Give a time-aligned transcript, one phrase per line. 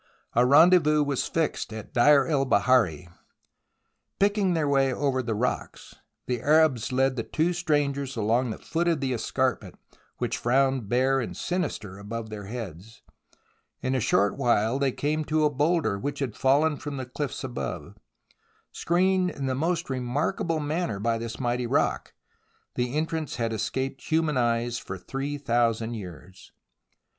[0.33, 3.07] A rendezvous was fixed at Deir el Bahari.
[4.17, 5.93] Picking their way over the rocks,
[6.25, 9.75] the Arabs led the two strangers along the foot of the escarpment
[10.17, 13.03] which frowned bare and sinister above their heads.
[13.83, 17.43] In a short while they came to a boulder which had fallen from the cliffs
[17.43, 17.95] above.
[18.71, 22.15] Screened in the most remarkable manner by this mighty rock,
[22.73, 26.51] the entrance had escaped human eyes for three thousand years.